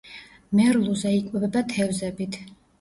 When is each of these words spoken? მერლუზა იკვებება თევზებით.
მერლუზა 0.59 1.13
იკვებება 1.19 1.65
თევზებით. 1.77 2.43